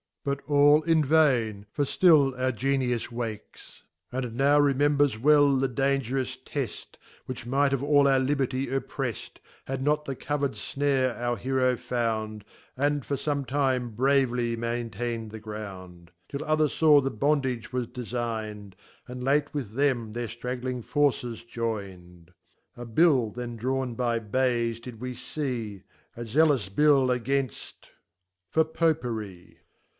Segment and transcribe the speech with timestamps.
[0.25, 3.83] Bnt all in Vain, for ftill our Genius wakes.
[4.11, 9.37] And now remembers well the * dangerous Tefc, Which might have all our Liberty oppreft,
[9.65, 12.45] Had not the cover'd fnare our Heroe found,
[12.75, 18.75] And for fome time bravely maintain'd the ground, Till others faw the bondage was deiign'd,
[19.07, 22.29] And late with them their ftragling Forces joynM
[22.75, 25.83] A t Bill then drawn by B did we fee,
[26.15, 27.89] 4 lealom Bill again ft—"
[28.51, 29.57] for Popery.